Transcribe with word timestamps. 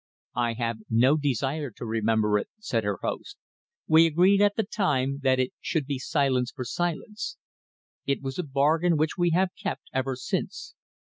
"I 0.37 0.53
have 0.53 0.77
no 0.89 1.15
desire 1.15 1.69
to 1.75 1.85
remember 1.85 2.39
it," 2.39 2.49
said 2.57 2.83
her 2.83 2.97
host. 3.03 3.37
"We 3.85 4.07
agreed 4.07 4.41
at 4.41 4.55
the 4.55 4.63
time 4.63 5.19
that 5.21 5.37
it 5.39 5.51
should 5.61 5.85
be 5.85 5.99
silence 5.99 6.49
for 6.49 6.65
silence. 6.65 7.37
It 8.07 8.23
was 8.23 8.39
a 8.39 8.43
bargain 8.43 8.97
which 8.97 9.15
we 9.15 9.29
have 9.29 9.49
kept 9.61 9.83
ever 9.93 10.15
since. 10.15 10.73